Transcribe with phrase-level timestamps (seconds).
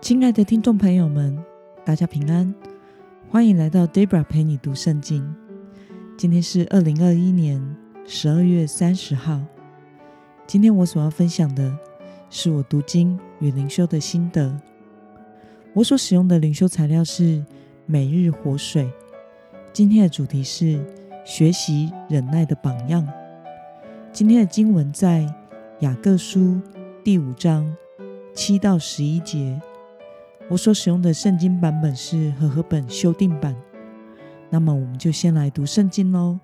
[0.00, 1.38] 亲爱的听众朋友们，
[1.84, 2.52] 大家平安，
[3.28, 5.22] 欢迎来到 Debra 陪你读圣经。
[6.16, 7.62] 今天是二零二一年
[8.06, 9.38] 十二月三十号。
[10.46, 11.76] 今天我所要分享的
[12.30, 14.58] 是我读经与灵修的心得。
[15.74, 17.44] 我所使用的灵修材料是
[17.84, 18.90] 每日活水。
[19.70, 20.82] 今天的主题是
[21.26, 23.06] 学习忍耐的榜样。
[24.12, 25.26] 今天的经文在
[25.80, 26.58] 雅各书
[27.04, 27.76] 第五章
[28.34, 29.60] 七到十一节。
[30.50, 33.54] 我所使用的圣经版本是和合本修订版。
[34.50, 36.40] 那么，我们就先来读圣经喽。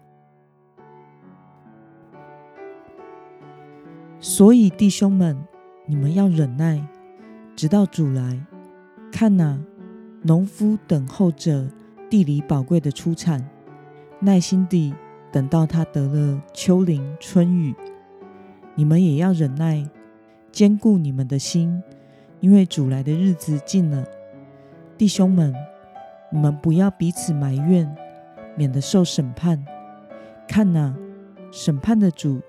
[4.20, 5.37] 所以，弟兄们，
[5.87, 6.87] 你们要忍耐，
[7.56, 8.41] 直到主来。
[9.10, 9.59] 看哪，
[10.23, 11.68] 农夫等候着
[12.09, 13.45] 地里宝贵的出产，
[14.20, 14.95] 耐心地
[15.32, 17.74] 等到他得了秋霖春雨。
[18.77, 19.84] 你们也要忍耐，
[20.52, 21.82] 坚固你们的心。
[22.41, 24.05] 因为主来的日子近了，
[24.99, 25.55] 弟兄们，
[26.30, 27.93] 你们不要彼此埋怨，
[28.57, 29.65] 免得受审判。
[30.47, 30.95] 看哪，
[31.51, 32.41] 审判的主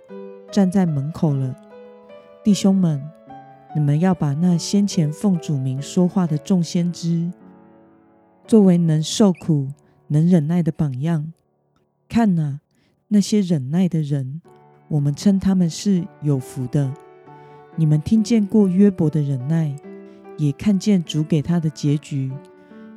[0.51, 1.55] 站在门口了。
[2.43, 3.01] 弟兄们，
[3.73, 7.31] 你们要把那先前奉主名说话的众先知，
[8.45, 9.69] 作为能受苦、
[10.07, 11.33] 能忍耐的榜样。
[12.07, 12.59] 看哪，
[13.07, 14.41] 那些忍耐的人，
[14.89, 16.93] 我们称他们是有福的。
[17.75, 19.75] 你们听见过约伯的忍耐，
[20.37, 22.31] 也看见主给他的结局，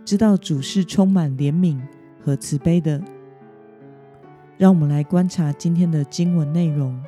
[0.04, 1.80] 知道主是充满怜悯
[2.22, 3.02] 和慈悲的。
[4.58, 7.02] 让我们来观察今天的经文内容。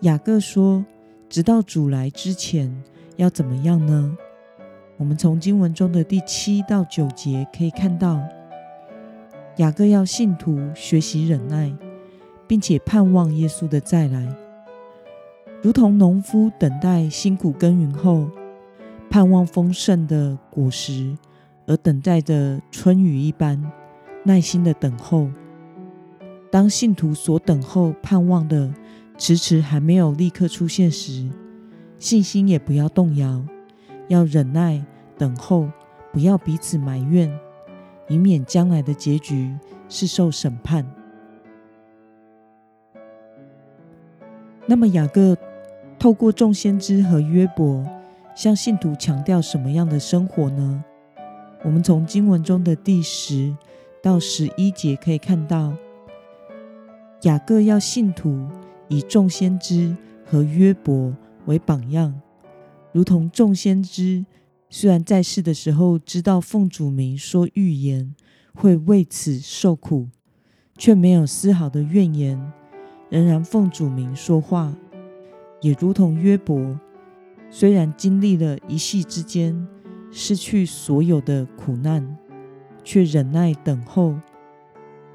[0.00, 0.84] 雅各说
[1.28, 2.70] ：“直到主来之前，
[3.16, 4.16] 要怎么样呢？”
[4.98, 8.20] 我们从经文中的第七到九节可以看到，
[9.56, 11.74] 雅各要信徒学习忍耐，
[12.46, 14.28] 并且盼望耶稣的再来。
[15.62, 18.30] 如同农夫等待辛苦耕耘后，
[19.10, 21.14] 盼望丰盛的果实，
[21.66, 23.62] 而等待着春雨一般，
[24.24, 25.28] 耐心的等候。
[26.50, 28.72] 当信徒所等候、盼望的
[29.18, 31.28] 迟迟还没有立刻出现时，
[31.98, 33.44] 信心也不要动摇，
[34.08, 34.82] 要忍耐
[35.18, 35.68] 等候，
[36.10, 37.30] 不要彼此埋怨，
[38.08, 39.54] 以免将来的结局
[39.90, 40.90] 是受审判。
[44.64, 45.36] 那么雅各。
[46.00, 47.84] 透过众先知和约伯，
[48.34, 50.82] 向信徒强调什么样的生活呢？
[51.62, 53.54] 我们从经文中的第十
[54.02, 55.74] 到十一节可以看到，
[57.24, 58.48] 雅各要信徒
[58.88, 59.94] 以众先知
[60.24, 62.18] 和约伯为榜样，
[62.92, 64.24] 如同众先知
[64.70, 68.14] 虽然在世的时候知道奉主名说预言
[68.54, 70.08] 会为此受苦，
[70.78, 72.52] 却没有丝毫的怨言，
[73.10, 74.74] 仍然奉主名说话。
[75.60, 76.78] 也如同约伯，
[77.50, 79.66] 虽然经历了一夕之间
[80.10, 82.16] 失去所有的苦难，
[82.82, 84.14] 却忍耐等候，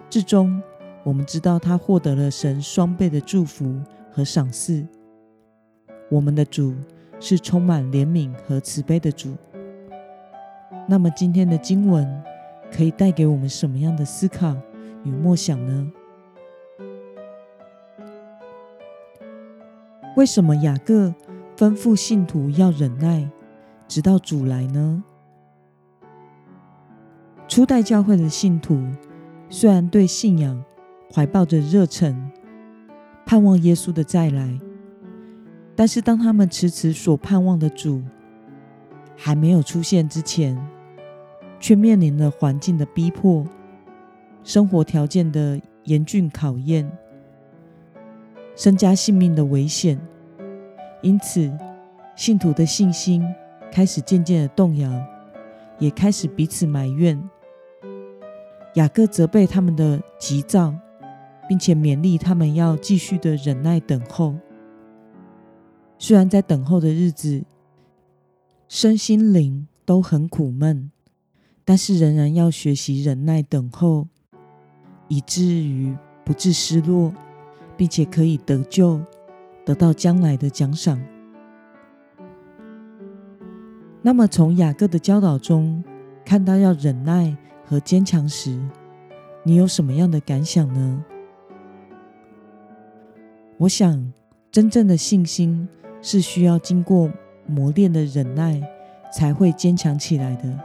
[0.10, 0.62] 至终
[1.04, 4.86] 我们知道他获得了神双倍的祝福和赏赐。
[6.10, 6.76] 我们的主
[7.20, 9.36] 是充满怜悯和慈悲的主。
[10.88, 12.08] 那么今天的经文
[12.72, 14.56] 可以带给我们什么样的思考
[15.04, 15.92] 与默想呢？
[20.16, 21.14] 为什么雅各
[21.58, 23.30] 吩咐信徒要忍耐，
[23.86, 25.04] 直到主来呢？
[27.50, 28.82] 初代教会的信徒
[29.50, 30.64] 虽然对信仰
[31.14, 32.32] 怀抱着热忱，
[33.26, 34.58] 盼望耶稣的再来，
[35.76, 38.02] 但是当他们迟迟所盼望的主
[39.18, 40.58] 还没有出现之前，
[41.60, 43.46] 却面临了环境的逼迫、
[44.46, 46.90] 生活条件的严峻考验。
[48.56, 50.00] 身家性命的危险，
[51.02, 51.52] 因此
[52.16, 53.24] 信徒的信心
[53.72, 54.90] 开始渐渐的动摇，
[55.78, 57.22] 也开始彼此埋怨。
[58.76, 60.74] 雅各责备他们的急躁，
[61.50, 64.36] 并且勉励他们要继续的忍耐等候。
[65.98, 67.44] 虽然在等候的日子，
[68.68, 70.92] 身心灵都很苦闷，
[71.66, 74.08] 但是仍然要学习忍耐等候，
[75.10, 77.14] 以至于不致失落。
[77.78, 79.02] 并且可以得救，
[79.66, 81.02] 得到将来的奖赏。
[84.02, 85.84] 那么，从雅各的教导中
[86.24, 87.36] 看到要忍耐
[87.66, 88.60] 和坚强时，
[89.44, 91.04] 你有什么样的感想呢？
[93.58, 94.14] 我想，
[94.52, 95.68] 真正的信心
[96.02, 97.10] 是需要经过
[97.48, 98.62] 磨练的忍耐
[99.12, 100.60] 才会坚强起来的。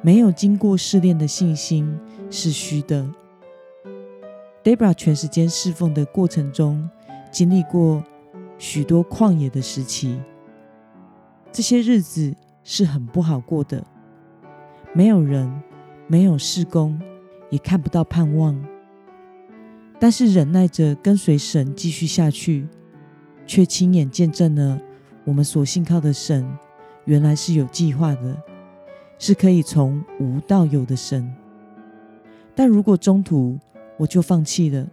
[0.00, 1.94] 没有经过试炼的信心
[2.30, 3.06] 是虚的。
[4.62, 6.88] Debra 全时间侍奉的过程中，
[7.30, 8.04] 经历过
[8.58, 10.20] 许多旷野的时期。
[11.50, 13.82] 这些日子是很不好过的，
[14.92, 15.50] 没有人，
[16.06, 17.00] 没有事工，
[17.48, 18.62] 也看不到盼望。
[19.98, 22.68] 但是忍耐着跟随神继续下去，
[23.46, 24.78] 却亲眼见证了
[25.24, 26.46] 我们所信靠的神
[27.06, 28.36] 原来是有计划的，
[29.18, 31.34] 是可以从无到有的神。
[32.54, 33.58] 但如果中途
[34.00, 34.86] 我就放弃了，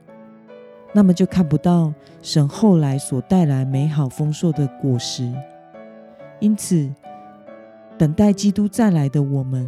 [0.94, 5.34] 那么就看不到神后来所带来美好丰硕的果实。
[6.42, 6.94] 因此，
[7.98, 9.66] 等待基督再来的我们，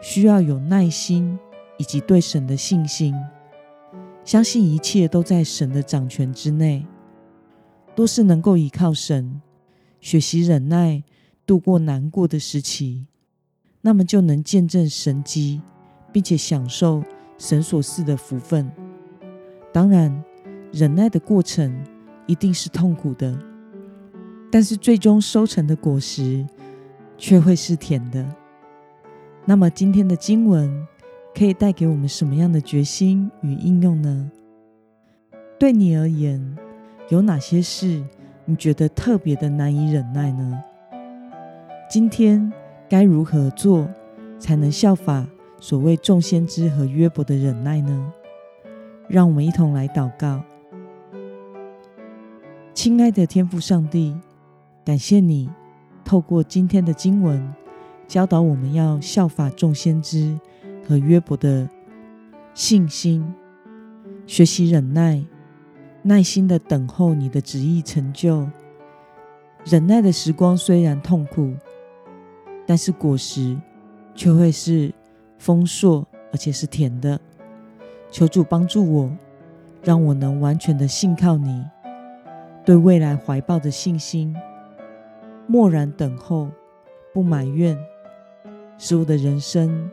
[0.00, 1.38] 需要有耐心
[1.76, 3.14] 以及对神的信心。
[4.24, 6.86] 相信一切都在神的掌权之内，
[7.94, 9.42] 都是能够依靠神，
[10.00, 11.02] 学习忍耐，
[11.44, 13.04] 度过难过的时期，
[13.82, 15.60] 那么就能见证神迹，
[16.10, 17.04] 并且享受
[17.38, 18.70] 神所赐的福分。
[19.72, 20.22] 当然，
[20.72, 21.72] 忍耐的过程
[22.26, 23.36] 一定是痛苦的，
[24.50, 26.46] 但是最终收成的果实
[27.18, 28.24] 却会是甜的。
[29.44, 30.86] 那么今天的经文，
[31.34, 34.30] 可以带给我们什么样的决心与应用呢？
[35.58, 36.56] 对你而言，
[37.08, 38.02] 有哪些事
[38.44, 40.62] 你觉得特别的难以忍耐呢？
[41.90, 42.52] 今天
[42.88, 43.88] 该如何做
[44.38, 45.26] 才能效法
[45.66, 48.12] 所谓众先知和约伯的忍耐呢？
[49.08, 50.44] 让我们一同来祷告。
[52.74, 54.14] 亲爱的天父上帝，
[54.84, 55.48] 感谢你
[56.04, 57.50] 透过今天的经文
[58.06, 60.38] 教导我们要效法众先知。
[60.86, 61.66] 和约伯的
[62.52, 63.24] 信心，
[64.26, 65.24] 学习忍耐，
[66.02, 68.46] 耐心的等候你的旨意成就。
[69.64, 71.54] 忍耐的时光虽然痛苦，
[72.66, 73.56] 但是果实
[74.14, 74.92] 却会是
[75.44, 77.20] 丰硕，而且是甜的。
[78.10, 79.10] 求主帮助我，
[79.82, 81.62] 让我能完全的信靠你，
[82.64, 84.34] 对未来怀抱着信心，
[85.46, 86.48] 默然等候，
[87.12, 87.76] 不埋怨，
[88.78, 89.90] 使我的人生。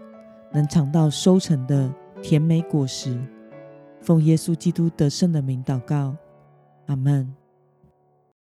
[0.53, 3.19] 能尝到收成的甜美果实，
[3.99, 6.15] 奉耶稣基督得胜的名祷告，
[6.85, 7.40] 阿门。